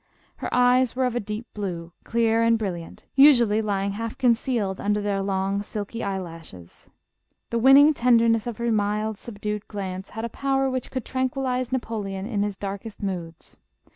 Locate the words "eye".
6.03-6.17